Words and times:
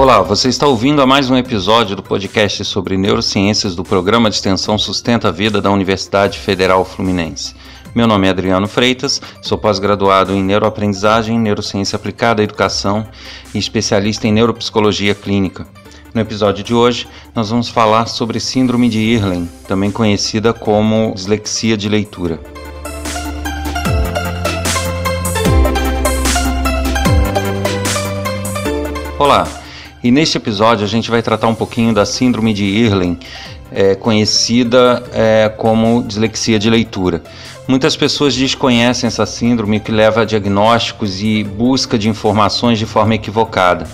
Olá, 0.00 0.22
você 0.22 0.48
está 0.48 0.66
ouvindo 0.66 1.02
a 1.02 1.06
mais 1.06 1.28
um 1.28 1.36
episódio 1.36 1.94
do 1.94 2.02
podcast 2.02 2.64
sobre 2.64 2.96
neurociências 2.96 3.74
do 3.74 3.84
programa 3.84 4.30
de 4.30 4.36
extensão 4.36 4.78
Sustenta 4.78 5.28
a 5.28 5.30
Vida 5.30 5.60
da 5.60 5.70
Universidade 5.70 6.38
Federal 6.38 6.86
Fluminense. 6.86 7.54
Meu 7.94 8.06
nome 8.06 8.26
é 8.26 8.30
Adriano 8.30 8.66
Freitas, 8.66 9.20
sou 9.42 9.58
pós-graduado 9.58 10.32
em 10.32 10.42
neuroaprendizagem, 10.42 11.38
neurociência 11.38 11.96
aplicada 11.96 12.40
à 12.40 12.44
educação 12.44 13.06
e 13.52 13.58
especialista 13.58 14.26
em 14.26 14.32
neuropsicologia 14.32 15.14
clínica. 15.14 15.66
No 16.14 16.22
episódio 16.22 16.64
de 16.64 16.72
hoje, 16.72 17.06
nós 17.34 17.50
vamos 17.50 17.68
falar 17.68 18.06
sobre 18.06 18.40
síndrome 18.40 18.88
de 18.88 19.00
Irlen, 19.00 19.50
também 19.68 19.90
conhecida 19.90 20.54
como 20.54 21.12
dislexia 21.14 21.76
de 21.76 21.90
leitura. 21.90 22.40
Olá, 29.18 29.59
e 30.02 30.10
neste 30.10 30.36
episódio 30.36 30.84
a 30.84 30.88
gente 30.88 31.10
vai 31.10 31.22
tratar 31.22 31.46
um 31.48 31.54
pouquinho 31.54 31.92
da 31.92 32.06
síndrome 32.06 32.54
de 32.54 32.64
Irlen, 32.64 33.18
é, 33.70 33.94
conhecida 33.94 35.02
é, 35.12 35.48
como 35.56 36.02
dislexia 36.02 36.58
de 36.58 36.68
leitura. 36.70 37.22
Muitas 37.68 37.96
pessoas 37.96 38.34
desconhecem 38.34 39.06
essa 39.06 39.24
síndrome 39.26 39.78
que 39.78 39.92
leva 39.92 40.22
a 40.22 40.24
diagnósticos 40.24 41.22
e 41.22 41.44
busca 41.44 41.98
de 41.98 42.08
informações 42.08 42.78
de 42.78 42.86
forma 42.86 43.14
equivocada. 43.14 43.86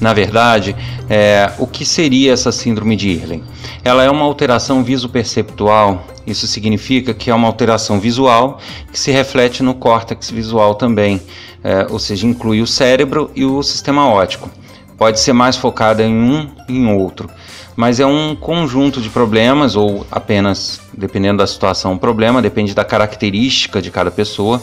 Na 0.00 0.12
verdade, 0.12 0.76
é, 1.08 1.50
o 1.58 1.66
que 1.66 1.84
seria 1.84 2.32
essa 2.32 2.52
síndrome 2.52 2.94
de 2.94 3.08
Irlen? 3.08 3.42
Ela 3.82 4.04
é 4.04 4.10
uma 4.10 4.24
alteração 4.24 4.84
visoperceptual. 4.84 6.06
Isso 6.26 6.46
significa 6.46 7.14
que 7.14 7.30
é 7.30 7.34
uma 7.34 7.48
alteração 7.48 7.98
visual 7.98 8.60
que 8.92 8.98
se 8.98 9.10
reflete 9.10 9.62
no 9.62 9.74
córtex 9.74 10.30
visual 10.30 10.74
também, 10.74 11.20
é, 11.64 11.86
ou 11.90 11.98
seja, 11.98 12.26
inclui 12.26 12.60
o 12.60 12.66
cérebro 12.66 13.30
e 13.34 13.44
o 13.44 13.62
sistema 13.62 14.06
óptico. 14.06 14.50
Pode 14.98 15.20
ser 15.20 15.32
mais 15.32 15.56
focada 15.56 16.02
em 16.02 16.14
um 16.14 16.48
e 16.68 16.76
em 16.76 16.92
outro 16.92 17.30
mas 17.78 18.00
é 18.00 18.06
um 18.06 18.34
conjunto 18.34 19.00
de 19.00 19.08
problemas, 19.08 19.76
ou 19.76 20.04
apenas, 20.10 20.80
dependendo 20.92 21.38
da 21.38 21.46
situação, 21.46 21.92
um 21.92 21.96
problema, 21.96 22.42
depende 22.42 22.74
da 22.74 22.84
característica 22.84 23.80
de 23.80 23.88
cada 23.88 24.10
pessoa, 24.10 24.60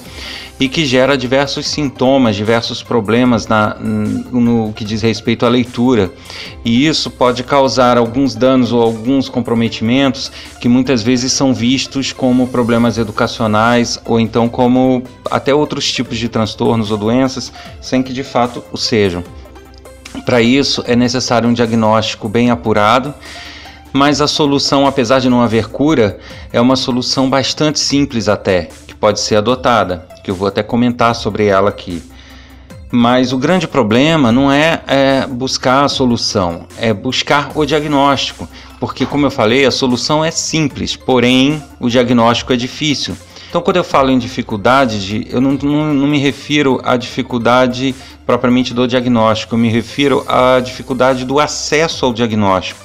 e 0.59 0.67
que 0.67 0.85
gera 0.85 1.17
diversos 1.17 1.65
sintomas, 1.65 2.35
diversos 2.35 2.83
problemas 2.83 3.47
na, 3.47 3.77
no 3.79 4.73
que 4.73 4.83
diz 4.83 5.01
respeito 5.01 5.45
à 5.45 5.49
leitura. 5.49 6.11
E 6.65 6.85
isso 6.85 7.09
pode 7.09 7.41
causar 7.41 7.97
alguns 7.97 8.35
danos 8.35 8.73
ou 8.73 8.81
alguns 8.81 9.29
comprometimentos 9.29 10.29
que 10.59 10.67
muitas 10.67 11.01
vezes 11.01 11.31
são 11.31 11.53
vistos 11.53 12.11
como 12.11 12.49
problemas 12.49 12.97
educacionais 12.97 13.97
ou 14.03 14.19
então 14.19 14.49
como 14.49 15.01
até 15.31 15.55
outros 15.55 15.89
tipos 15.89 16.17
de 16.17 16.27
transtornos 16.27 16.91
ou 16.91 16.97
doenças, 16.97 17.49
sem 17.79 18.03
que 18.03 18.11
de 18.11 18.25
fato 18.25 18.61
o 18.73 18.77
sejam. 18.77 19.23
Para 20.25 20.41
isso 20.41 20.83
é 20.87 20.95
necessário 20.95 21.47
um 21.47 21.53
diagnóstico 21.53 22.27
bem 22.27 22.49
apurado, 22.49 23.13
mas 23.93 24.19
a 24.19 24.27
solução, 24.27 24.87
apesar 24.87 25.19
de 25.19 25.29
não 25.29 25.41
haver 25.41 25.67
cura, 25.67 26.17
é 26.51 26.59
uma 26.59 26.75
solução 26.75 27.29
bastante 27.29 27.79
simples 27.79 28.27
até, 28.27 28.69
que 28.87 28.95
pode 28.95 29.19
ser 29.19 29.35
adotada, 29.35 30.05
que 30.23 30.31
eu 30.31 30.35
vou 30.35 30.47
até 30.47 30.63
comentar 30.63 31.13
sobre 31.13 31.45
ela 31.45 31.69
aqui. 31.69 32.03
Mas 32.91 33.31
o 33.31 33.37
grande 33.37 33.67
problema 33.67 34.31
não 34.31 34.51
é, 34.51 34.81
é 34.87 35.27
buscar 35.27 35.85
a 35.85 35.89
solução, 35.89 36.65
é 36.77 36.91
buscar 36.91 37.51
o 37.55 37.65
diagnóstico, 37.65 38.47
porque, 38.79 39.05
como 39.05 39.27
eu 39.27 39.31
falei, 39.31 39.65
a 39.65 39.71
solução 39.71 40.25
é 40.25 40.31
simples, 40.31 40.95
porém 40.95 41.63
o 41.79 41.87
diagnóstico 41.87 42.51
é 42.51 42.55
difícil. 42.55 43.15
Então, 43.55 43.63
quando 43.63 43.77
eu 43.77 43.85
falo 43.85 44.11
em 44.11 44.19
dificuldade, 44.19 45.05
de, 45.05 45.27
eu 45.33 45.39
não, 45.39 45.53
não, 45.53 45.93
não 45.93 46.07
me 46.07 46.17
refiro 46.17 46.81
à 46.83 46.97
dificuldade 46.97 47.95
propriamente 48.25 48.73
do 48.73 48.85
diagnóstico, 48.85 49.55
eu 49.55 49.59
me 49.59 49.69
refiro 49.69 50.25
à 50.27 50.59
dificuldade 50.59 51.23
do 51.23 51.39
acesso 51.39 52.05
ao 52.05 52.11
diagnóstico. 52.11 52.81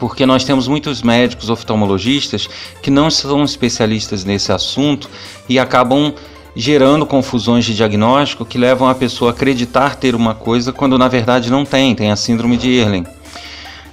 Porque 0.00 0.26
nós 0.26 0.42
temos 0.42 0.66
muitos 0.66 1.02
médicos 1.02 1.50
oftalmologistas 1.50 2.48
que 2.82 2.90
não 2.90 3.12
são 3.12 3.44
especialistas 3.44 4.24
nesse 4.24 4.50
assunto 4.50 5.08
e 5.48 5.56
acabam 5.56 6.12
gerando 6.56 7.06
confusões 7.06 7.64
de 7.64 7.72
diagnóstico 7.72 8.44
que 8.44 8.58
levam 8.58 8.88
a 8.88 8.94
pessoa 8.96 9.30
a 9.30 9.34
acreditar 9.34 9.94
ter 9.94 10.16
uma 10.16 10.34
coisa 10.34 10.72
quando 10.72 10.98
na 10.98 11.06
verdade 11.06 11.48
não 11.48 11.64
tem, 11.64 11.94
tem 11.94 12.10
a 12.10 12.16
síndrome 12.16 12.56
de 12.56 12.72
Erlen. 12.72 13.06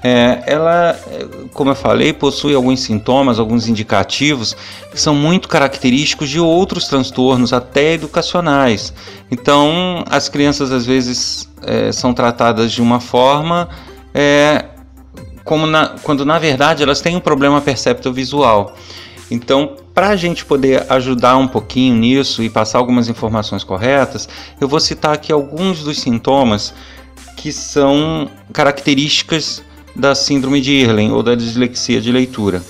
É, 0.09 0.41
ela, 0.47 0.97
como 1.53 1.71
eu 1.71 1.75
falei, 1.75 2.13
possui 2.13 2.55
alguns 2.55 2.79
sintomas, 2.79 3.39
alguns 3.39 3.67
indicativos 3.67 4.55
que 4.89 4.97
são 4.97 5.13
muito 5.13 5.49
característicos 5.49 6.29
de 6.29 6.39
outros 6.39 6.87
transtornos, 6.87 7.51
até 7.51 7.91
educacionais. 7.91 8.93
Então, 9.29 10.05
as 10.09 10.29
crianças 10.29 10.71
às 10.71 10.85
vezes 10.85 11.49
é, 11.61 11.91
são 11.91 12.13
tratadas 12.13 12.71
de 12.71 12.81
uma 12.81 13.01
forma, 13.01 13.67
é, 14.13 14.63
como 15.43 15.67
na, 15.67 15.89
quando 16.01 16.23
na 16.23 16.39
verdade 16.39 16.83
elas 16.83 17.01
têm 17.01 17.17
um 17.17 17.19
problema 17.19 17.59
percepto-visual. 17.59 18.77
Então, 19.29 19.75
para 19.93 20.07
a 20.07 20.15
gente 20.15 20.45
poder 20.45 20.85
ajudar 20.89 21.35
um 21.35 21.49
pouquinho 21.49 21.95
nisso 21.95 22.41
e 22.41 22.49
passar 22.49 22.77
algumas 22.77 23.09
informações 23.09 23.61
corretas, 23.61 24.29
eu 24.61 24.69
vou 24.69 24.79
citar 24.79 25.13
aqui 25.13 25.33
alguns 25.33 25.83
dos 25.83 25.99
sintomas 25.99 26.73
que 27.35 27.51
são 27.51 28.29
características 28.53 29.66
da 29.97 30.13
síndrome 30.13 30.61
de 30.61 30.71
Irlen 30.71 31.11
ou 31.11 31.23
da 31.23 31.33
dislexia 31.33 31.99
de 31.99 32.11
leitura. 32.11 32.61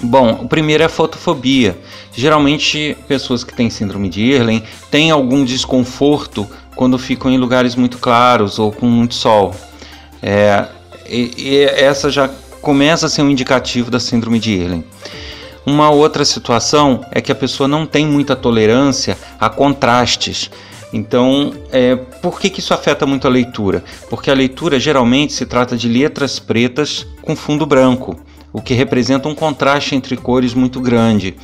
Bom, 0.00 0.40
o 0.42 0.48
primeiro 0.48 0.82
é 0.82 0.86
a 0.86 0.88
fotofobia. 0.88 1.78
Geralmente, 2.12 2.96
pessoas 3.06 3.44
que 3.44 3.54
têm 3.54 3.70
síndrome 3.70 4.08
de 4.08 4.22
Irlen 4.22 4.62
têm 4.90 5.10
algum 5.10 5.44
desconforto 5.44 6.48
quando 6.74 6.98
ficam 6.98 7.30
em 7.30 7.38
lugares 7.38 7.76
muito 7.76 7.98
claros 7.98 8.58
ou 8.58 8.72
com 8.72 8.86
muito 8.86 9.14
sol. 9.14 9.54
É, 10.22 10.66
e, 11.06 11.30
e 11.36 11.58
essa 11.58 12.10
já 12.10 12.28
começa 12.60 13.06
a 13.06 13.08
ser 13.08 13.22
um 13.22 13.30
indicativo 13.30 13.90
da 13.90 14.00
síndrome 14.00 14.40
de 14.40 14.52
Irlen. 14.52 14.84
Uma 15.64 15.90
outra 15.90 16.24
situação 16.24 17.04
é 17.12 17.20
que 17.20 17.30
a 17.30 17.34
pessoa 17.34 17.68
não 17.68 17.86
tem 17.86 18.06
muita 18.06 18.34
tolerância 18.34 19.16
a 19.38 19.48
contrastes. 19.48 20.50
Então, 20.92 21.54
é, 21.70 21.96
por 21.96 22.38
que, 22.38 22.50
que 22.50 22.60
isso 22.60 22.74
afeta 22.74 23.06
muito 23.06 23.26
a 23.26 23.30
leitura? 23.30 23.82
Porque 24.10 24.30
a 24.30 24.34
leitura 24.34 24.78
geralmente 24.78 25.32
se 25.32 25.46
trata 25.46 25.76
de 25.76 25.88
letras 25.88 26.38
pretas 26.38 27.06
com 27.22 27.34
fundo 27.34 27.64
branco, 27.64 28.18
o 28.52 28.60
que 28.60 28.74
representa 28.74 29.28
um 29.28 29.34
contraste 29.34 29.94
entre 29.94 30.16
cores 30.16 30.52
muito 30.52 30.80
grande. 30.80 31.34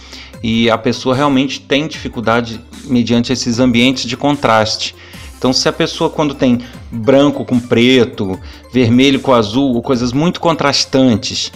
E 0.43 0.69
a 0.69 0.77
pessoa 0.77 1.17
realmente 1.17 1.61
tem 1.61 1.89
dificuldade 1.89 2.61
mediante 2.85 3.33
esses 3.33 3.59
ambientes 3.59 4.05
de 4.05 4.17
contraste. 4.17 4.95
Então, 5.39 5.53
se 5.53 5.69
a 5.69 5.73
pessoa, 5.73 6.11
quando 6.11 6.35
tem 6.35 6.59
branco 6.91 7.45
com 7.45 7.59
preto, 7.59 8.39
vermelho 8.73 9.21
com 9.21 9.33
azul, 9.33 9.81
coisas 9.81 10.13
muito 10.13 10.41
contrastantes, 10.41 11.53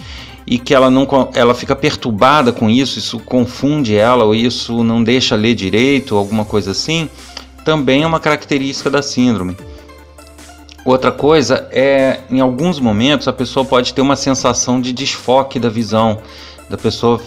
e 0.47 0.57
que 0.57 0.73
ela 0.73 0.89
não 0.89 1.07
ela 1.35 1.53
fica 1.53 1.75
perturbada 1.75 2.51
com 2.51 2.69
isso, 2.69 2.99
isso 2.99 3.19
confunde 3.19 3.95
ela, 3.95 4.23
ou 4.25 4.35
isso 4.35 4.83
não 4.83 5.03
deixa 5.03 5.35
ler 5.35 5.55
direito, 5.55 6.15
alguma 6.15 6.43
coisa 6.43 6.71
assim, 6.71 7.09
também 7.63 8.03
é 8.03 8.07
uma 8.07 8.19
característica 8.19 8.89
da 8.89 9.01
síndrome. 9.01 9.55
Outra 10.85 11.11
coisa 11.11 11.67
é, 11.71 12.19
em 12.29 12.41
alguns 12.41 12.79
momentos, 12.79 13.27
a 13.27 13.33
pessoa 13.33 13.65
pode 13.65 13.93
ter 13.93 14.01
uma 14.01 14.15
sensação 14.15 14.81
de 14.81 14.91
desfoque 14.91 15.57
da 15.59 15.69
visão, 15.69 16.19
da 16.69 16.77
pessoa 16.77 17.21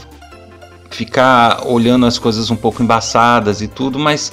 ficar 0.90 1.66
olhando 1.66 2.06
as 2.06 2.18
coisas 2.18 2.50
um 2.50 2.56
pouco 2.56 2.82
embaçadas 2.82 3.60
e 3.62 3.68
tudo, 3.68 3.98
mas 3.98 4.30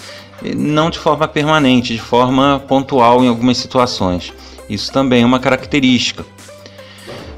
não 0.55 0.89
de 0.89 0.99
forma 0.99 1.27
permanente, 1.27 1.93
de 1.93 2.01
forma 2.01 2.61
pontual 2.67 3.23
em 3.23 3.27
algumas 3.27 3.57
situações. 3.57 4.33
Isso 4.69 4.91
também 4.91 5.23
é 5.23 5.25
uma 5.25 5.39
característica. 5.39 6.25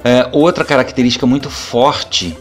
É, 0.04 0.28
outra 0.32 0.64
característica 0.64 1.26
muito 1.26 1.50
forte 1.50 2.36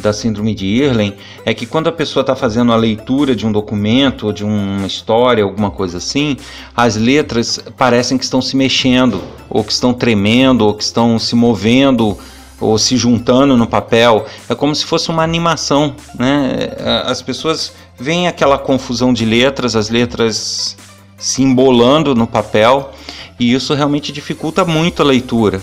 da 0.00 0.12
síndrome 0.12 0.54
de 0.54 0.66
Irlen 0.66 1.14
é 1.44 1.52
que 1.52 1.66
quando 1.66 1.88
a 1.88 1.92
pessoa 1.92 2.22
está 2.22 2.34
fazendo 2.34 2.72
a 2.72 2.76
leitura 2.76 3.34
de 3.34 3.46
um 3.46 3.52
documento 3.52 4.32
de 4.32 4.44
uma 4.44 4.86
história, 4.86 5.44
alguma 5.44 5.70
coisa 5.70 5.98
assim, 5.98 6.36
as 6.76 6.96
letras 6.96 7.60
parecem 7.76 8.16
que 8.16 8.24
estão 8.24 8.40
se 8.40 8.56
mexendo, 8.56 9.20
ou 9.48 9.64
que 9.64 9.72
estão 9.72 9.92
tremendo, 9.92 10.62
ou 10.62 10.74
que 10.74 10.82
estão 10.82 11.18
se 11.18 11.34
movendo, 11.34 12.16
ou 12.60 12.78
se 12.78 12.96
juntando 12.96 13.56
no 13.56 13.66
papel. 13.66 14.26
É 14.48 14.54
como 14.54 14.74
se 14.74 14.84
fosse 14.84 15.10
uma 15.10 15.22
animação. 15.22 15.94
Né? 16.18 16.70
As 17.04 17.22
pessoas 17.22 17.72
veem 17.98 18.28
aquela 18.28 18.58
confusão 18.58 19.12
de 19.12 19.24
letras, 19.24 19.76
as 19.76 19.90
letras 19.90 20.76
se 21.16 21.42
embolando 21.42 22.14
no 22.14 22.26
papel, 22.26 22.92
e 23.38 23.52
isso 23.52 23.74
realmente 23.74 24.12
dificulta 24.12 24.64
muito 24.64 25.02
a 25.02 25.04
leitura. 25.04 25.60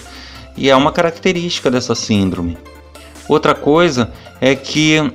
E 0.57 0.69
é 0.69 0.75
uma 0.75 0.91
característica 0.91 1.69
dessa 1.69 1.95
síndrome. 1.95 2.57
Outra 3.27 3.55
coisa 3.55 4.11
é 4.39 4.55
que 4.55 5.11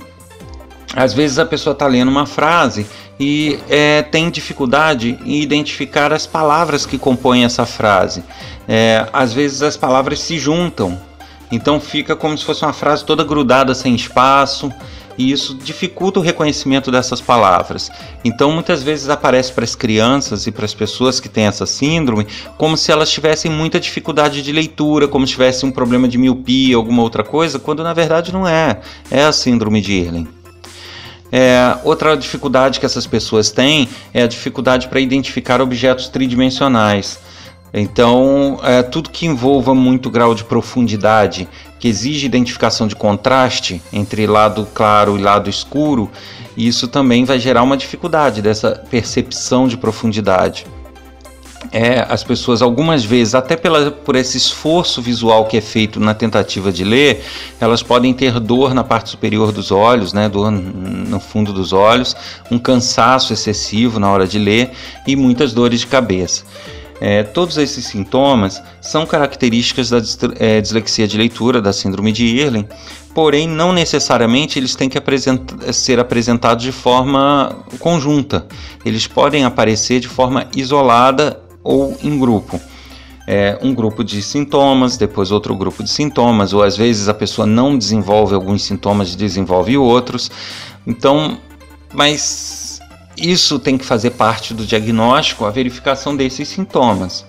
às 0.95 1.15
vezes 1.15 1.39
a 1.39 1.47
pessoa 1.47 1.73
está 1.73 1.87
lendo 1.87 2.09
uma 2.09 2.27
frase 2.27 2.87
e 3.19 3.59
é, 3.69 4.03
tem 4.03 4.31
dificuldade 4.31 5.19
em 5.25 5.41
identificar 5.41 6.13
as 6.13 6.27
palavras 6.27 6.87
que 6.87 6.99
compõem 6.99 7.45
essa 7.45 7.67
frase. 7.67 8.25
É, 8.67 9.07
às 9.13 9.33
vezes 9.33 9.63
as 9.63 9.77
palavras 9.77 10.21
se 10.21 10.39
juntam, 10.39 10.99
então 11.53 11.79
fica 11.79 12.17
como 12.17 12.37
se 12.37 12.45
fosse 12.45 12.65
uma 12.65 12.73
frase 12.73 13.05
toda 13.05 13.23
grudada 13.23 13.75
sem 13.75 13.95
espaço 13.95 14.73
e 15.21 15.31
isso 15.31 15.55
dificulta 15.55 16.19
o 16.19 16.23
reconhecimento 16.23 16.91
dessas 16.91 17.21
palavras. 17.21 17.91
Então, 18.25 18.51
muitas 18.53 18.83
vezes 18.83 19.11
aparece 19.11 19.53
para 19.53 19.65
as 19.65 19.75
crianças 19.75 20.47
e 20.47 20.51
para 20.51 20.65
as 20.65 20.73
pessoas 20.73 21.21
que 21.21 21.29
têm 21.29 21.45
essa 21.45 21.67
síndrome 21.67 22.27
como 22.57 22.75
se 22.75 22.91
elas 22.91 23.11
tivessem 23.11 23.51
muita 23.51 23.79
dificuldade 23.79 24.41
de 24.41 24.51
leitura, 24.51 25.07
como 25.07 25.27
se 25.27 25.33
tivessem 25.33 25.69
um 25.69 25.73
problema 25.73 26.09
de 26.09 26.17
miopia, 26.17 26.75
alguma 26.75 27.03
outra 27.03 27.23
coisa, 27.23 27.59
quando 27.59 27.83
na 27.83 27.93
verdade 27.93 28.33
não 28.33 28.49
é. 28.49 28.81
É 29.11 29.23
a 29.23 29.31
síndrome 29.31 29.83
de 29.83 29.93
Irlen. 29.93 30.27
É, 31.31 31.77
outra 31.85 32.17
dificuldade 32.17 32.81
que 32.81 32.87
essas 32.87 33.07
pessoas 33.07 33.51
têm 33.51 33.91
é 34.15 34.23
a 34.23 34.27
dificuldade 34.27 34.89
para 34.89 35.01
identificar 35.01 35.61
objetos 35.61 36.09
tridimensionais. 36.09 37.21
Então, 37.75 38.59
é, 38.65 38.83
tudo 38.83 39.11
que 39.11 39.27
envolva 39.27 39.75
muito 39.75 40.11
grau 40.11 40.35
de 40.35 40.45
profundidade, 40.45 41.47
que 41.81 41.89
exige 41.89 42.27
identificação 42.27 42.87
de 42.87 42.95
contraste 42.95 43.83
entre 43.91 44.27
lado 44.27 44.69
claro 44.75 45.19
e 45.19 45.23
lado 45.23 45.49
escuro, 45.49 46.11
isso 46.57 46.87
também 46.87 47.25
vai 47.25 47.41
gerar 47.41 47.63
uma 47.63 47.77
dificuldade 47.77 48.43
dessa 48.43 48.73
percepção 48.91 49.67
de 49.67 49.79
profundidade. 49.79 50.67
É, 51.73 52.05
as 52.09 52.25
pessoas 52.25 52.63
algumas 52.63 53.05
vezes, 53.05 53.35
até 53.35 53.57
pela, 53.57 53.91
por 53.91 54.17
esse 54.17 54.37
esforço 54.37 55.01
visual 55.01 55.45
que 55.45 55.57
é 55.57 55.61
feito 55.61 56.01
na 56.01 56.13
tentativa 56.13 56.73
de 56.73 56.83
ler, 56.83 57.23
elas 57.61 57.83
podem 57.83 58.13
ter 58.13 58.41
dor 58.41 58.75
na 58.75 58.83
parte 58.83 59.11
superior 59.11 59.53
dos 59.53 59.71
olhos, 59.71 60.13
né, 60.13 60.29
dor 60.29 60.51
no 60.51 61.21
fundo 61.21 61.53
dos 61.53 61.73
olhos, 61.73 62.17
um 62.51 62.59
cansaço 62.59 63.33
excessivo 63.33 64.01
na 64.01 64.11
hora 64.11 64.27
de 64.27 64.39
ler 64.39 64.71
e 65.07 65.15
muitas 65.15 65.53
dores 65.53 65.81
de 65.81 65.87
cabeça. 65.87 66.45
É, 67.01 67.23
todos 67.23 67.57
esses 67.57 67.87
sintomas 67.87 68.63
são 68.81 69.07
características 69.07 69.89
da 69.89 70.03
é, 70.39 70.61
dislexia 70.61 71.09
de 71.09 71.17
leitura, 71.17 71.63
da 71.63 71.73
síndrome 71.73 72.13
de 72.13 72.27
Irlen, 72.27 72.69
porém 73.15 73.49
não 73.49 73.73
necessariamente 73.73 74.59
eles 74.59 74.75
têm 74.75 74.89
que 74.89 75.01
ser 75.73 75.99
apresentados 75.99 76.63
de 76.63 76.73
forma 76.73 77.65
conjunta. 77.79 78.47
Eles 78.85 79.07
podem 79.07 79.45
aparecer 79.45 79.99
de 80.01 80.09
forma 80.09 80.47
isolada 80.55 81.41
ou 81.65 81.97
em 82.03 82.19
grupo. 82.19 82.61
É, 83.27 83.59
um 83.63 83.73
grupo 83.73 84.03
de 84.03 84.21
sintomas, 84.23 84.97
depois 84.97 85.31
outro 85.31 85.55
grupo 85.55 85.83
de 85.83 85.91
sintomas, 85.91 86.53
ou 86.53 86.63
às 86.63 86.77
vezes 86.77 87.09
a 87.09 87.15
pessoa 87.15 87.47
não 87.47 87.79
desenvolve 87.79 88.35
alguns 88.35 88.65
sintomas 88.65 89.15
e 89.15 89.17
desenvolve 89.17 89.79
outros. 89.79 90.31
Então, 90.87 91.39
mas 91.95 92.60
isso 93.21 93.59
tem 93.59 93.77
que 93.77 93.85
fazer 93.85 94.11
parte 94.11 94.55
do 94.55 94.65
diagnóstico, 94.65 95.45
a 95.45 95.51
verificação 95.51 96.17
desses 96.17 96.49
sintomas. 96.49 97.25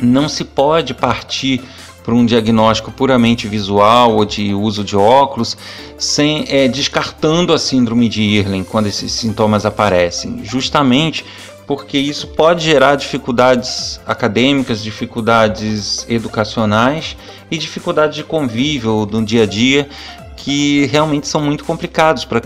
Não 0.00 0.28
se 0.28 0.44
pode 0.44 0.94
partir 0.94 1.62
para 2.08 2.14
um 2.14 2.24
diagnóstico 2.24 2.90
puramente 2.90 3.46
visual 3.46 4.16
ou 4.16 4.24
de 4.24 4.54
uso 4.54 4.82
de 4.82 4.96
óculos, 4.96 5.56
sem 5.98 6.46
é, 6.48 6.66
descartando 6.66 7.52
a 7.52 7.58
síndrome 7.58 8.08
de 8.08 8.22
Irlen 8.22 8.64
quando 8.64 8.86
esses 8.86 9.12
sintomas 9.12 9.66
aparecem, 9.66 10.40
justamente 10.42 11.24
porque 11.66 11.98
isso 11.98 12.28
pode 12.28 12.64
gerar 12.64 12.96
dificuldades 12.96 14.00
acadêmicas, 14.06 14.82
dificuldades 14.82 16.06
educacionais 16.08 17.14
e 17.50 17.58
dificuldades 17.58 18.16
de 18.16 18.24
convívio 18.24 19.06
no 19.12 19.22
dia 19.22 19.42
a 19.42 19.46
dia 19.46 19.86
que 20.34 20.86
realmente 20.86 21.28
são 21.28 21.42
muito 21.42 21.62
complicados 21.62 22.24
para 22.24 22.40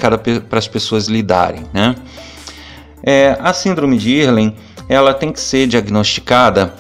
as 0.59 0.67
pessoas 0.67 1.07
lidarem, 1.07 1.63
né? 1.73 1.95
É, 3.05 3.37
a 3.41 3.53
síndrome 3.53 3.99
de 3.99 4.11
Irlen 4.11 4.55
ela 4.89 5.15
tem 5.15 5.33
que 5.33 5.41
ser 5.41 5.67
diagnosticada 5.67 6.75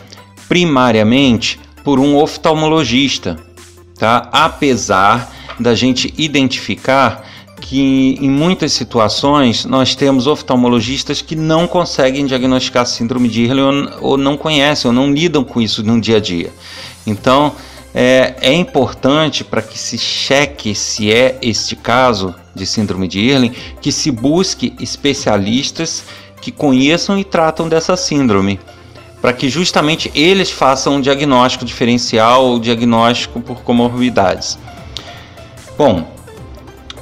primariamente 0.49 1.59
por 1.83 1.99
um 1.99 2.17
oftalmologista, 2.17 3.37
tá? 3.99 4.29
Apesar 4.33 5.33
da 5.59 5.75
gente 5.75 6.13
identificar 6.17 7.27
que 7.61 8.19
em 8.21 8.29
muitas 8.29 8.73
situações 8.73 9.65
nós 9.65 9.95
temos 9.95 10.27
oftalmologistas 10.27 11.23
que 11.23 11.37
não 11.37 11.67
conseguem 11.67 12.27
diagnosticar 12.27 12.87
síndrome 12.87 13.29
de 13.29 13.43
Irlen 13.43 13.89
ou, 14.01 14.11
ou 14.11 14.19
não 14.19 14.37
conhecem 14.37 14.89
ou 14.89 14.95
não 14.95 15.13
lidam 15.13 15.45
com 15.45 15.61
isso 15.61 15.83
no 15.83 16.01
dia 16.01 16.17
a 16.17 16.21
dia. 16.21 16.53
Então, 17.07 17.53
é, 17.95 18.35
é 18.41 18.53
importante 18.53 19.45
para 19.45 19.63
que 19.63 19.79
se 19.79 19.97
cheque 19.97 20.75
se 20.75 21.13
é 21.13 21.39
este 21.41 21.77
caso 21.77 22.35
de 22.55 22.67
síndrome 22.67 23.09
de 23.09 23.21
Irlen, 23.21 23.53
que 23.81 23.91
se 23.91 24.11
busque 24.11 24.75
especialistas 24.81 26.05
que 26.41 26.51
conheçam 26.51 27.19
e 27.19 27.25
tratam 27.25 27.69
dessa 27.69 27.97
síndrome, 27.97 28.59
para 29.21 29.33
que 29.33 29.49
justamente 29.49 30.11
eles 30.15 30.51
façam 30.51 30.97
um 30.97 31.01
diagnóstico 31.01 31.65
diferencial 31.65 32.45
ou 32.45 32.59
diagnóstico 32.59 33.41
por 33.41 33.63
comorbidades. 33.63 34.59
Bom, 35.79 36.07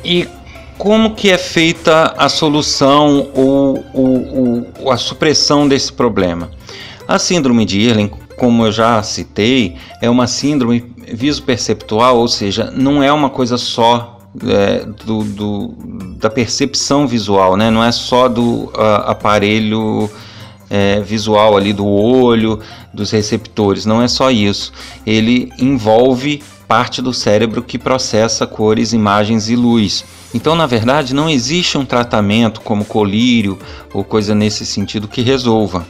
e 0.05 0.29
como 0.76 1.14
que 1.14 1.31
é 1.31 1.38
feita 1.38 2.14
a 2.17 2.29
solução 2.29 3.31
ou, 3.35 3.85
ou, 3.93 4.67
ou 4.81 4.93
a 4.93 4.97
supressão 4.97 5.67
desse 5.67 5.93
problema? 5.93 6.50
A 7.08 7.19
síndrome 7.19 7.64
de 7.64 7.81
Irlen, 7.81 8.11
como 8.38 8.64
eu 8.64 8.73
já 8.73 9.02
citei, 9.02 9.76
é 10.00 10.08
uma 10.08 10.26
síndrome 10.26 10.91
visoperceptual, 11.12 12.19
ou 12.19 12.29
seja, 12.29 12.70
não 12.70 13.02
é 13.02 13.12
uma 13.12 13.29
coisa 13.29 13.58
só 13.58 14.19
é, 14.47 14.85
do, 15.05 15.25
do, 15.25 15.75
da 16.17 16.31
percepção 16.31 17.06
visual, 17.06 17.56
né? 17.56 17.71
não 17.71 17.82
é 17.82 17.91
só 17.91 18.29
do 18.29 18.71
aparelho 18.75 20.11
é, 20.69 21.00
visual 21.00 21.56
ali 21.56 21.73
do 21.73 21.87
olho, 21.87 22.61
dos 22.94 23.11
receptores, 23.11 23.85
não 23.85 24.00
é 24.00 24.09
só 24.09 24.31
isso. 24.31 24.73
Ele 25.05 25.53
envolve 25.59 26.43
parte 26.69 27.03
do 27.03 27.12
cérebro 27.12 27.62
que 27.62 27.77
processa 27.77 28.47
cores, 28.47 28.93
imagens 28.93 29.50
e 29.50 29.56
luz. 29.56 30.05
Então, 30.33 30.55
na 30.55 30.67
verdade, 30.67 31.12
não 31.12 31.29
existe 31.29 31.76
um 31.76 31.85
tratamento 31.85 32.61
como 32.61 32.85
colírio 32.85 33.59
ou 33.93 34.05
coisa 34.05 34.33
nesse 34.37 34.65
sentido 34.65 35.09
que 35.09 35.23
resolva. 35.23 35.85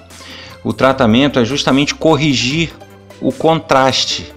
O 0.65 0.73
tratamento 0.73 1.39
é 1.39 1.45
justamente 1.45 1.95
corrigir 1.95 2.73
o 3.21 3.31
contraste 3.31 4.33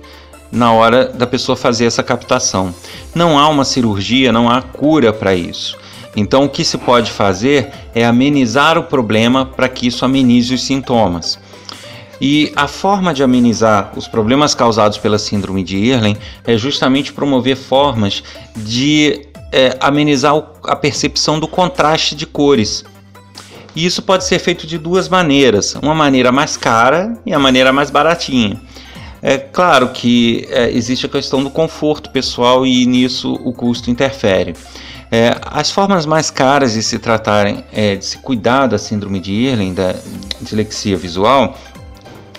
na 0.53 0.71
hora 0.71 1.05
da 1.05 1.25
pessoa 1.25 1.55
fazer 1.55 1.85
essa 1.85 2.03
captação. 2.03 2.73
Não 3.15 3.39
há 3.39 3.49
uma 3.49 3.65
cirurgia, 3.65 4.31
não 4.31 4.47
há 4.47 4.61
cura 4.61 5.11
para 5.11 5.33
isso. 5.33 5.75
Então, 6.15 6.45
o 6.45 6.49
que 6.49 6.63
se 6.63 6.77
pode 6.77 7.11
fazer 7.11 7.71
é 7.95 8.05
amenizar 8.05 8.77
o 8.77 8.83
problema 8.83 9.47
para 9.47 9.67
que 9.67 9.87
isso 9.87 10.05
amenize 10.05 10.53
os 10.53 10.63
sintomas. 10.63 11.39
E 12.21 12.53
a 12.55 12.67
forma 12.67 13.13
de 13.13 13.23
amenizar 13.23 13.91
os 13.97 14.07
problemas 14.07 14.53
causados 14.53 14.99
pela 14.99 15.17
síndrome 15.17 15.63
de 15.63 15.75
Irlen 15.75 16.15
é 16.45 16.55
justamente 16.55 17.11
promover 17.11 17.57
formas 17.57 18.23
de 18.55 19.27
é, 19.51 19.75
amenizar 19.79 20.35
a 20.65 20.75
percepção 20.75 21.39
do 21.39 21.47
contraste 21.47 22.15
de 22.15 22.27
cores. 22.27 22.85
E 23.75 23.83
isso 23.83 24.03
pode 24.03 24.23
ser 24.23 24.37
feito 24.37 24.67
de 24.67 24.77
duas 24.77 25.09
maneiras: 25.09 25.75
uma 25.81 25.95
maneira 25.95 26.31
mais 26.31 26.55
cara 26.55 27.17
e 27.25 27.33
a 27.33 27.39
maneira 27.39 27.73
mais 27.73 27.89
baratinha. 27.89 28.61
É 29.25 29.37
claro 29.37 29.87
que 29.87 30.45
é, 30.49 30.69
existe 30.69 31.05
a 31.05 31.09
questão 31.09 31.41
do 31.41 31.49
conforto 31.49 32.09
pessoal 32.09 32.67
e 32.67 32.85
nisso 32.85 33.39
o 33.45 33.53
custo 33.53 33.89
interfere. 33.89 34.53
É, 35.09 35.37
as 35.45 35.71
formas 35.71 36.05
mais 36.05 36.29
caras 36.29 36.73
de 36.73 36.83
se 36.83 36.99
tratarem, 36.99 37.63
é, 37.71 37.95
de 37.95 38.03
se 38.03 38.17
cuidar 38.17 38.67
da 38.67 38.77
síndrome 38.77 39.21
de 39.21 39.31
Irlen, 39.31 39.73
da 39.73 39.95
dislexia 40.41 40.97
visual, 40.97 41.57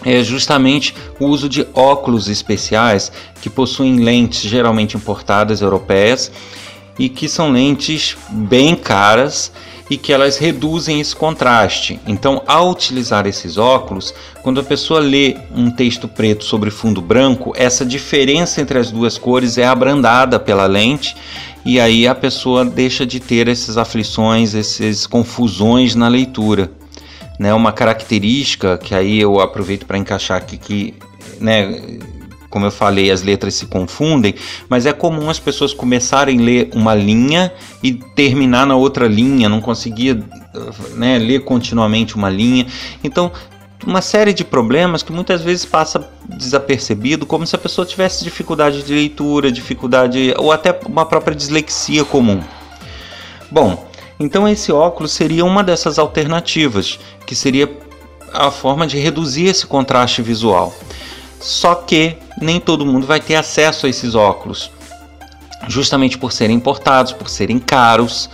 é 0.05 0.23
justamente 0.23 0.95
o 1.19 1.25
uso 1.25 1.49
de 1.49 1.67
óculos 1.73 2.29
especiais 2.29 3.11
que 3.41 3.49
possuem 3.49 4.01
lentes 4.01 4.43
geralmente 4.43 4.95
importadas 4.95 5.63
europeias 5.63 6.31
e 6.99 7.09
que 7.09 7.31
são 7.31 7.51
lentes 7.51 8.15
bem 8.29 8.77
caras 8.77 9.51
e 9.91 9.97
que 9.97 10.13
elas 10.13 10.39
reduzem 10.39 11.01
esse 11.01 11.15
contraste. 11.15 12.01
Então, 12.07 12.43
ao 12.47 12.71
utilizar 12.71 13.27
esses 13.27 13.59
óculos, 13.59 14.15
quando 14.43 14.61
a 14.61 14.65
pessoa 14.65 15.01
lê 15.01 15.37
um 15.55 15.71
texto 15.71 16.09
preto 16.09 16.45
sobre 16.45 16.71
fundo 16.71 17.03
branco, 17.03 17.53
essa 17.57 17.85
diferença 17.85 18.61
entre 18.61 18.79
as 18.79 18.91
duas 18.91 19.19
cores 19.19 19.59
é 19.59 19.67
abrandada 19.67 20.41
pela 20.41 20.67
lente 20.67 21.15
e 21.65 21.81
aí 21.81 22.07
a 22.07 22.15
pessoa 22.15 22.65
deixa 22.65 23.07
de 23.07 23.21
ter 23.21 23.49
essas 23.49 23.77
aflições, 23.79 24.55
essas 24.55 25.07
confusões 25.07 25.95
na 25.95 26.09
leitura. 26.09 26.71
Né, 27.37 27.53
uma 27.53 27.73
característica 27.73 28.79
que 28.79 28.95
aí 28.95 29.21
eu 29.21 29.41
aproveito 29.41 29.87
para 29.87 29.99
encaixar 29.99 30.39
aqui 30.39 30.57
que 30.57 30.95
né, 31.41 31.99
como 32.55 32.67
eu 32.67 32.71
falei, 32.71 33.11
as 33.11 33.21
letras 33.21 33.55
se 33.55 33.67
confundem, 33.67 34.33
mas 34.69 34.87
é 34.87 34.93
comum 34.93 35.29
as 35.29 35.41
pessoas 35.41 35.75
começarem 35.75 36.39
a 36.39 36.41
ler 36.41 36.71
uma 36.73 36.95
linha 36.95 37.53
e 37.83 37.95
terminar 37.95 38.65
na 38.65 38.77
outra 38.77 39.09
linha, 39.09 39.49
não 39.49 39.61
conseguir 39.61 40.23
né, 40.95 41.19
ler 41.19 41.41
continuamente 41.41 42.15
uma 42.15 42.31
linha. 42.31 42.65
Então, 43.03 43.33
uma 43.85 44.01
série 44.01 44.33
de 44.33 44.45
problemas 44.45 45.03
que 45.03 45.11
muitas 45.11 45.43
vezes 45.43 45.65
passa 45.65 46.09
desapercebido, 46.29 47.27
como 47.27 47.45
se 47.45 47.57
a 47.57 47.59
pessoa 47.59 47.85
tivesse 47.85 48.23
dificuldade 48.23 48.85
de 48.85 48.95
leitura, 48.95 49.51
dificuldade 49.51 50.33
ou 50.39 50.53
até 50.53 50.79
uma 50.87 51.05
própria 51.05 51.35
dislexia 51.35 52.05
comum. 52.05 52.41
Bom, 53.51 53.85
então 54.21 54.49
esse 54.49 54.71
óculos 54.71 55.11
seria 55.11 55.45
uma 55.45 55.65
dessas 55.65 55.99
alternativas, 55.99 57.01
que 57.27 57.35
seria 57.35 57.69
a 58.33 58.49
forma 58.53 58.87
de 58.87 58.97
reduzir 58.97 59.47
esse 59.47 59.67
contraste 59.67 60.23
visual. 60.23 60.73
Só 61.45 61.75
que 61.75 62.17
nem 62.41 62.59
todo 62.59 62.87
mundo 62.87 63.07
vai 63.07 63.21
ter 63.21 63.35
acesso 63.35 63.85
a 63.85 63.89
esses 63.91 64.15
óculos. 64.15 64.71
justamente 65.69 66.19
por 66.19 66.33
serem 66.33 66.57
importados, 66.57 67.13
por 67.13 67.29
serem 67.29 67.59
caros 67.59 68.29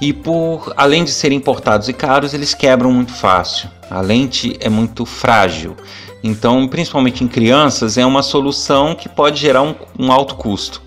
e 0.00 0.12
por 0.12 0.72
além 0.76 1.04
de 1.04 1.10
serem 1.10 1.38
importados 1.38 1.88
e 1.88 1.92
caros, 1.92 2.34
eles 2.34 2.54
quebram 2.54 2.92
muito 2.92 3.12
fácil. 3.12 3.68
A 3.90 4.00
lente 4.00 4.56
é 4.60 4.68
muito 4.68 5.04
frágil. 5.04 5.76
Então, 6.22 6.66
principalmente 6.68 7.24
em 7.24 7.28
crianças, 7.28 7.96
é 7.98 8.04
uma 8.04 8.22
solução 8.22 8.94
que 8.94 9.08
pode 9.08 9.40
gerar 9.40 9.62
um, 9.62 9.74
um 9.98 10.12
alto 10.12 10.34
custo. 10.34 10.82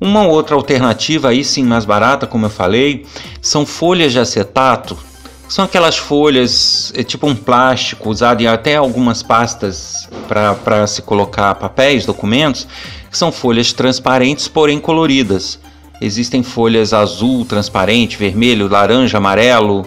Uma 0.00 0.24
outra 0.24 0.54
alternativa, 0.54 1.28
aí 1.28 1.44
sim 1.44 1.64
mais 1.64 1.84
barata, 1.84 2.26
como 2.26 2.46
eu 2.46 2.50
falei, 2.50 3.06
são 3.40 3.64
folhas 3.64 4.12
de 4.12 4.18
acetato. 4.18 4.96
São 5.52 5.66
aquelas 5.66 5.98
folhas, 5.98 6.90
é 6.96 7.02
tipo 7.02 7.26
um 7.26 7.36
plástico, 7.36 8.08
usado 8.08 8.40
em 8.40 8.46
até 8.46 8.76
algumas 8.76 9.22
pastas 9.22 10.08
para 10.26 10.86
se 10.86 11.02
colocar 11.02 11.54
papéis, 11.56 12.06
documentos, 12.06 12.66
que 13.10 13.18
são 13.18 13.30
folhas 13.30 13.70
transparentes, 13.70 14.48
porém 14.48 14.80
coloridas. 14.80 15.58
Existem 16.00 16.42
folhas 16.42 16.94
azul, 16.94 17.44
transparente, 17.44 18.16
vermelho, 18.16 18.66
laranja, 18.66 19.18
amarelo 19.18 19.86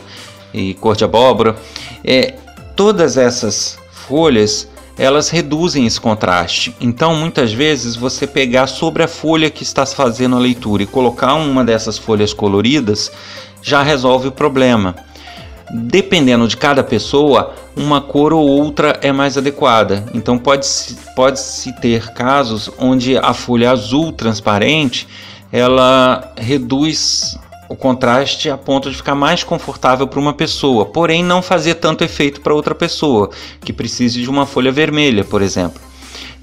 e 0.53 0.75
cor 0.75 0.95
de 0.95 1.03
abóbora. 1.03 1.55
É, 2.03 2.36
todas 2.75 3.17
essas 3.17 3.79
folhas 3.91 4.69
elas 5.00 5.29
reduzem 5.29 5.88
esse 5.88 6.00
contraste. 6.00 6.75
Então, 6.79 7.15
muitas 7.15 7.51
vezes, 7.51 7.95
você 7.95 8.27
pegar 8.27 8.67
sobre 8.67 9.01
a 9.01 9.07
folha 9.07 9.50
que 9.50 9.63
está 9.63 9.84
fazendo 9.84 10.36
a 10.36 10.39
leitura 10.39 10.84
e 10.84 10.86
colocar 10.86 11.34
uma 11.34 11.65
dessas 11.65 11.98
folhas 11.98 12.36
coloridas 12.36 13.12
já 13.63 13.81
resolve 13.81 14.27
o 14.27 14.31
problema. 14.31 14.95
Dependendo 15.72 16.48
de 16.48 16.55
cada 16.55 16.84
pessoa, 16.84 17.53
uma 17.75 18.00
cor 18.00 18.34
ou 18.34 18.48
outra 18.48 19.00
é 19.01 19.12
mais 19.12 19.38
adequada. 19.38 20.05
Então, 20.13 20.38
pode-se 20.38 20.95
pode 21.15 21.39
-se 21.39 21.74
ter 21.79 22.13
casos 22.13 22.69
onde 22.77 23.17
a 23.17 23.34
folha 23.34 23.72
azul 23.72 24.12
transparente 24.12 25.07
ela 25.51 26.34
reduz 26.38 27.38
o 27.67 27.75
contraste 27.75 28.50
a 28.50 28.57
ponto 28.57 28.89
de 28.89 28.98
ficar 28.98 29.15
mais 29.15 29.43
confortável 29.43 30.07
para 30.07 30.19
uma 30.19 30.34
pessoa, 30.34 30.86
porém 30.86 31.24
não 31.24 31.41
fazer 31.41 31.75
tanto 31.75 32.03
efeito 32.03 32.41
para 32.41 32.53
outra 32.53 32.75
pessoa 32.75 33.29
que 33.62 33.74
precise 33.74 34.22
de 34.22 34.29
uma 34.29 34.45
folha 34.45 34.72
vermelha, 34.72 35.24
por 35.24 35.41
exemplo. 35.41 35.81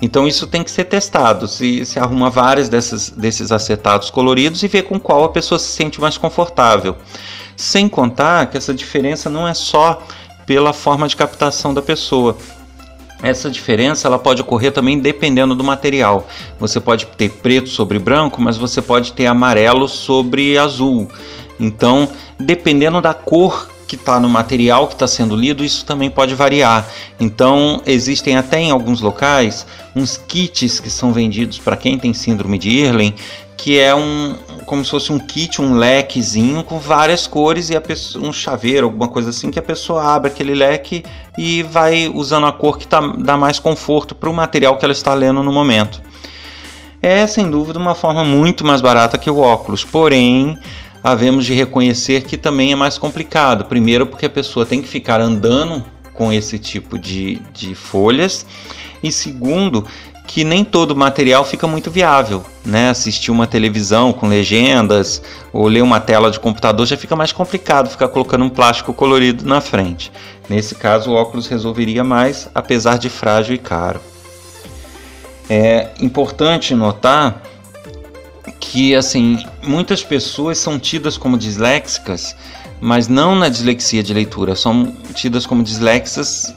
Então 0.01 0.27
isso 0.27 0.49
tem 0.49 0.65
que 0.65 0.71
ser 0.71 0.85
testado. 0.85 1.47
Se, 1.47 1.87
se 1.87 1.99
arruma 1.99 2.29
várias 2.29 2.69
desses 2.69 3.53
acetatos 3.53 4.11
coloridos 4.11 4.61
e 4.63 4.69
vê 4.69 4.83
com 4.83 4.99
qual 4.99 5.23
a 5.23 5.29
pessoa 5.29 5.61
se 5.61 5.69
sente 5.69 6.01
mais 6.01 6.19
confortável. 6.19 6.97
Sem 7.57 7.89
contar 7.89 8.47
que 8.47 8.57
essa 8.57 8.75
diferença 8.75 9.29
não 9.31 9.47
é 9.47 9.55
só 9.55 10.03
pela 10.47 10.73
forma 10.73 11.07
de 11.07 11.17
captação 11.17 11.73
da 11.73 11.83
pessoa. 11.83 12.37
Essa 13.23 13.49
diferença 13.49 14.09
ela 14.09 14.19
pode 14.19 14.43
ocorrer 14.43 14.73
também 14.73 14.99
dependendo 14.99 15.55
do 15.55 15.63
material. 15.63 16.27
Você 16.59 16.81
pode 16.81 17.07
ter 17.07 17.31
preto 17.31 17.69
sobre 17.69 17.99
branco, 17.99 18.43
mas 18.43 18.57
você 18.57 18.83
pode 18.83 19.13
ter 19.13 19.27
amarelo 19.27 19.89
sobre 19.89 20.59
azul. 20.59 21.09
Então, 21.61 22.09
dependendo 22.39 23.01
da 23.01 23.15
cor 23.15 23.69
que 23.87 23.95
está 23.95 24.19
no 24.19 24.29
material 24.29 24.89
que 24.89 24.95
está 24.95 25.07
sendo 25.07 25.37
lido, 25.37 25.63
isso 25.63 25.85
também 25.85 26.11
pode 26.11 26.35
variar. 26.35 26.89
Então, 27.21 27.83
existem 27.87 28.37
até 28.37 28.59
em 28.59 28.71
alguns 28.71 29.01
locais 29.01 29.67
uns 29.95 30.17
kits 30.17 30.81
que 30.81 30.89
são 30.89 31.13
vendidos 31.13 31.59
para 31.59 31.77
quem 31.77 31.99
tem 31.99 32.15
síndrome 32.15 32.59
de 32.59 32.71
Irlen, 32.71 33.15
que 33.63 33.79
é 33.79 33.95
um 33.95 34.35
como 34.67 34.85
se 34.85 34.91
fosse 34.91 35.13
um 35.13 35.21
kit, 35.21 35.63
um 35.63 35.75
lequezinho 35.75 36.65
com 36.65 36.81
várias 36.81 37.29
cores 37.29 37.71
e 37.71 37.79
pessoa, 37.79 38.27
um 38.27 38.33
chaveiro, 38.33 38.87
alguma 38.87 39.07
coisa 39.07 39.31
assim, 39.31 39.53
que 39.53 39.59
a 39.59 39.63
pessoa 39.63 40.03
abre 40.03 40.31
aquele 40.31 40.53
leque 40.53 41.05
e 41.39 41.63
vai 41.63 42.11
usando 42.13 42.47
a 42.47 42.53
cor 42.53 42.77
que 42.77 42.89
tá, 42.89 43.01
dá 43.19 43.37
mais 43.37 43.61
conforto 43.61 44.17
para 44.17 44.29
o 44.29 44.35
material 44.35 44.77
que 44.77 44.85
ela 44.85 44.93
está 44.93 45.15
lendo 45.15 45.45
no 45.45 45.53
momento. 45.53 46.03
É 47.01 47.25
sem 47.27 47.49
dúvida 47.49 47.79
uma 47.79 47.95
forma 47.95 48.25
muito 48.25 48.67
mais 48.67 48.81
barata 48.81 49.17
que 49.17 49.31
o 49.31 49.39
óculos, 49.39 49.85
porém 49.85 50.59
havemos 51.05 51.45
de 51.45 51.55
reconhecer 51.55 52.23
que 52.23 52.37
também 52.37 52.73
é 52.73 52.77
mais 52.77 52.99
complicado. 52.99 53.67
Primeiro, 53.67 54.07
porque 54.07 54.27
a 54.27 54.31
pessoa 54.31 54.67
tem 54.67 54.83
que 54.83 54.89
ficar 54.89 55.21
andando 55.21 55.85
com 56.15 56.33
esse 56.33 56.59
tipo 56.59 56.99
de, 56.99 57.41
de 57.53 57.77
folhas, 57.77 58.45
e 59.03 59.13
segundo, 59.13 59.87
que 60.27 60.45
nem 60.45 60.65
todo 60.65 60.97
material 60.97 61.45
fica 61.45 61.67
muito 61.67 61.91
viável, 61.91 62.45
né? 62.65 62.91
Assistir 62.91 63.31
uma 63.31 63.47
televisão 63.47 64.13
com 64.13 64.29
legendas 64.29 65.23
ou 65.53 65.67
ler 65.67 65.83
uma 65.83 66.01
tela 66.01 66.31
de 66.31 66.39
computador 66.39 66.87
já 66.87 66.97
fica 66.97 67.17
mais 67.17 67.33
complicado 67.33 67.91
ficar 67.91 68.09
colocando 68.09 68.45
um 68.45 68.49
plástico 68.49 68.95
colorido 68.95 69.45
na 69.45 69.61
frente. 69.61 70.13
Nesse 70.49 70.75
caso, 70.75 71.11
o 71.11 71.15
óculos 71.15 71.49
resolveria 71.49 72.05
mais, 72.05 72.49
apesar 72.55 72.99
de 72.99 73.09
frágil 73.09 73.55
e 73.55 73.59
caro. 73.59 74.01
É 75.51 75.91
importante 76.01 76.75
notar 76.75 77.43
que 78.59 78.95
assim 78.95 79.45
muitas 79.63 80.03
pessoas 80.03 80.57
são 80.59 80.79
tidas 80.79 81.17
como 81.17 81.37
disléxicas, 81.37 82.35
mas 82.81 83.09
não 83.09 83.35
na 83.35 83.49
dislexia 83.49 84.03
de 84.03 84.15
leitura, 84.15 84.55
são 84.55 84.97
tidas 85.15 85.45
como 85.45 85.63
disléxicas 85.63 86.55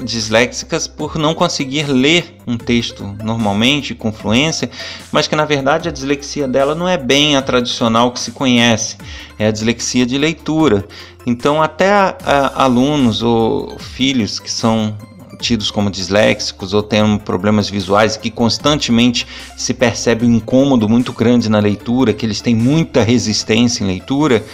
disléxicas 0.00 0.86
por 0.86 1.16
não 1.16 1.34
conseguir 1.34 1.84
ler 1.84 2.36
um 2.46 2.56
texto 2.56 3.16
normalmente, 3.22 3.94
com 3.94 4.12
fluência, 4.12 4.70
mas 5.10 5.26
que 5.26 5.36
na 5.36 5.44
verdade 5.44 5.88
a 5.88 5.92
dislexia 5.92 6.48
dela 6.48 6.74
não 6.74 6.88
é 6.88 6.96
bem 6.96 7.36
a 7.36 7.42
tradicional 7.42 8.10
que 8.12 8.20
se 8.20 8.32
conhece, 8.32 8.96
é 9.38 9.46
a 9.46 9.50
dislexia 9.50 10.06
de 10.06 10.18
leitura. 10.18 10.86
Então, 11.26 11.62
até 11.62 11.90
a, 11.90 12.16
a, 12.24 12.64
alunos 12.64 13.22
ou 13.22 13.78
filhos 13.78 14.40
que 14.40 14.50
são 14.50 14.96
tidos 15.38 15.70
como 15.70 15.90
disléxicos 15.90 16.72
ou 16.72 16.82
têm 16.82 17.18
problemas 17.18 17.68
visuais 17.68 18.16
que 18.16 18.30
constantemente 18.30 19.26
se 19.56 19.74
percebe 19.74 20.24
um 20.24 20.32
incômodo 20.32 20.88
muito 20.88 21.12
grande 21.12 21.50
na 21.50 21.58
leitura, 21.58 22.12
que 22.12 22.24
eles 22.24 22.40
têm 22.40 22.54
muita 22.54 23.02
resistência 23.02 23.82
em 23.82 23.86
leitura, 23.86 24.44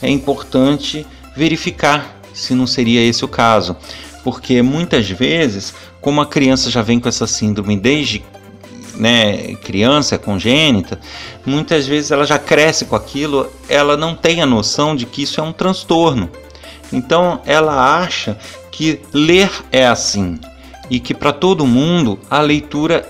é 0.00 0.08
importante 0.08 1.06
verificar 1.36 2.20
se 2.32 2.54
não 2.54 2.66
seria 2.66 3.02
esse 3.02 3.24
o 3.24 3.28
caso 3.28 3.76
porque 4.26 4.60
muitas 4.60 5.08
vezes, 5.08 5.72
como 6.00 6.20
a 6.20 6.26
criança 6.26 6.68
já 6.68 6.82
vem 6.82 6.98
com 6.98 7.08
essa 7.08 7.28
síndrome 7.28 7.76
desde 7.76 8.24
né, 8.96 9.54
criança 9.62 10.18
congênita, 10.18 10.98
muitas 11.46 11.86
vezes 11.86 12.10
ela 12.10 12.26
já 12.26 12.36
cresce 12.36 12.86
com 12.86 12.96
aquilo, 12.96 13.48
ela 13.68 13.96
não 13.96 14.16
tem 14.16 14.42
a 14.42 14.46
noção 14.46 14.96
de 14.96 15.06
que 15.06 15.22
isso 15.22 15.40
é 15.40 15.44
um 15.44 15.52
transtorno. 15.52 16.28
Então 16.92 17.40
ela 17.46 18.00
acha 18.02 18.36
que 18.72 19.00
ler 19.12 19.48
é 19.70 19.86
assim 19.86 20.40
e 20.90 20.98
que 20.98 21.14
para 21.14 21.32
todo 21.32 21.64
mundo 21.64 22.18
a 22.28 22.40
leitura 22.40 23.08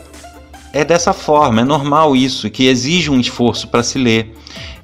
é 0.70 0.84
dessa 0.84 1.14
forma, 1.14 1.62
é 1.62 1.64
normal 1.64 2.14
isso, 2.14 2.50
que 2.50 2.66
exige 2.66 3.10
um 3.10 3.18
esforço 3.18 3.68
para 3.68 3.82
se 3.82 3.98
ler. 3.98 4.36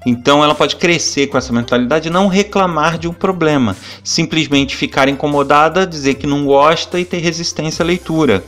Então 0.05 0.43
ela 0.43 0.55
pode 0.55 0.77
crescer 0.77 1.29
com 1.29 1.39
essa 1.39 1.53
mentalidade 1.53 2.09
e 2.09 2.11
não 2.11 2.27
reclamar 2.27 2.99
de 2.99 3.09
um 3.09 3.13
problema, 3.13 3.77
simplesmente 4.03 4.77
ficar 4.77 5.09
incomodada, 5.09 5.87
dizer 5.87 6.15
que 6.15 6.27
não 6.27 6.45
gosta 6.45 6.99
e 6.99 7.05
ter 7.05 7.19
resistência 7.19 7.83
à 7.83 7.87
leitura. 7.87 8.45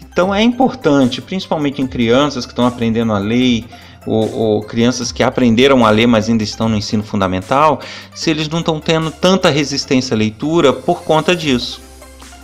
Então 0.00 0.34
é 0.34 0.42
importante, 0.42 1.22
principalmente 1.22 1.80
em 1.80 1.86
crianças 1.86 2.44
que 2.44 2.52
estão 2.52 2.66
aprendendo 2.66 3.12
a 3.12 3.18
ler, 3.18 3.64
ou, 4.04 4.34
ou, 4.34 4.62
crianças 4.62 5.12
que 5.12 5.22
aprenderam 5.22 5.86
a 5.86 5.90
ler, 5.90 6.06
mas 6.06 6.28
ainda 6.28 6.42
estão 6.42 6.68
no 6.68 6.76
ensino 6.76 7.04
fundamental, 7.04 7.80
se 8.12 8.30
eles 8.30 8.48
não 8.48 8.58
estão 8.58 8.80
tendo 8.80 9.12
tanta 9.12 9.48
resistência 9.48 10.14
à 10.14 10.18
leitura 10.18 10.72
por 10.72 11.02
conta 11.02 11.36
disso. 11.36 11.80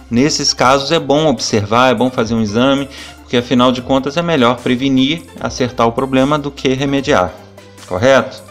Nesses 0.09 0.55
casos 0.55 0.93
é 0.93 1.01
bom 1.01 1.27
observar, 1.27 1.91
é 1.91 1.95
bom 1.95 2.11
fazer 2.11 2.33
um 2.33 2.41
exame, 2.41 2.89
porque 3.19 3.37
afinal 3.37 3.73
de 3.73 3.83
contas 3.83 4.17
é 4.17 4.23
melhor 4.23 4.57
prevenir, 4.59 5.23
acertar 5.41 5.87
o 5.87 5.93
problema 5.93 6.39
do 6.39 6.51
que 6.51 6.73
remediar 6.73 7.48
correto? 7.89 8.43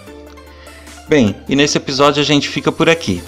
Bem, 1.07 1.35
e 1.47 1.55
nesse 1.55 1.77
episódio 1.77 2.21
a 2.21 2.25
gente 2.25 2.49
fica 2.49 2.71
por 2.71 2.89
aqui. 2.89 3.23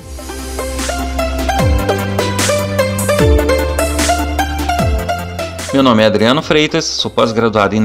Meu 5.71 5.83
nome 5.83 6.03
é 6.03 6.07
Adriano 6.07 6.41
Freitas, 6.41 6.83
sou 6.83 7.11
pós-graduado 7.11 7.75
em 7.75 7.79